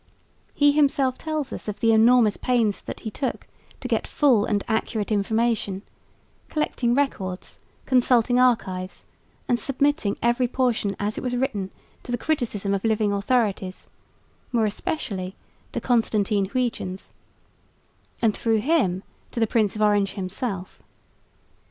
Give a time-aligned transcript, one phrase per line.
[0.55, 3.45] He himself tells us of the enormous pains that he took
[3.81, 5.83] to get full and accurate information,
[6.49, 9.05] collecting records, consulting archives
[9.47, 11.69] and submitting every portion as it was written
[12.01, 13.89] to the criticism of living authorities,
[14.51, 15.35] more especially
[15.71, 17.11] to Constantine Huyghens
[18.23, 20.81] and through him to the Prince of Orange himself.